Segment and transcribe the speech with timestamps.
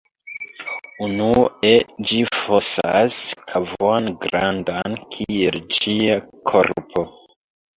[1.07, 1.73] Unue
[2.11, 3.19] ĝi fosas
[3.51, 6.17] kavon grandan kiel ĝia
[6.53, 7.07] korpo.